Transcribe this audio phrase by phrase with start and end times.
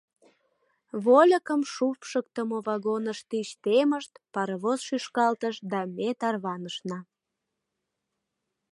[1.03, 6.99] Вольыкым шупшыктымо вагоныш тич темышт, паровоз шӱшкалтыш, да ме тарванышна.